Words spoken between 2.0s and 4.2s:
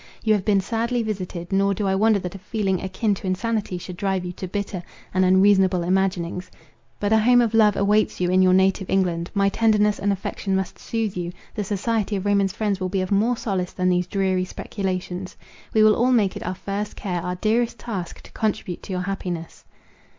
that a feeling akin to insanity should